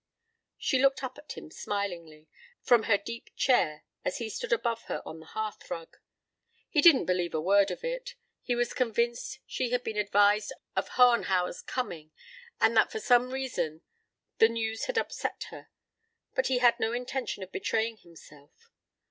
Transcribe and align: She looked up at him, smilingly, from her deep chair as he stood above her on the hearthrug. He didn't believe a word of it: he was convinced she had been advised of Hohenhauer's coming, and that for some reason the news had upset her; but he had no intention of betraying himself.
She 0.57 0.81
looked 0.81 1.03
up 1.03 1.19
at 1.19 1.33
him, 1.33 1.51
smilingly, 1.51 2.27
from 2.63 2.85
her 2.89 2.97
deep 2.97 3.29
chair 3.35 3.83
as 4.03 4.17
he 4.17 4.31
stood 4.31 4.51
above 4.51 4.85
her 4.85 5.03
on 5.05 5.19
the 5.19 5.27
hearthrug. 5.27 5.95
He 6.67 6.81
didn't 6.81 7.05
believe 7.05 7.35
a 7.35 7.39
word 7.39 7.69
of 7.69 7.83
it: 7.83 8.15
he 8.41 8.55
was 8.55 8.73
convinced 8.73 9.41
she 9.45 9.69
had 9.69 9.83
been 9.83 9.97
advised 9.97 10.53
of 10.75 10.89
Hohenhauer's 10.97 11.61
coming, 11.61 12.09
and 12.59 12.75
that 12.75 12.91
for 12.91 12.99
some 12.99 13.29
reason 13.29 13.83
the 14.39 14.49
news 14.49 14.85
had 14.85 14.97
upset 14.97 15.43
her; 15.51 15.69
but 16.33 16.47
he 16.47 16.57
had 16.57 16.79
no 16.79 16.93
intention 16.93 17.43
of 17.43 17.51
betraying 17.51 17.97
himself. 17.97 18.71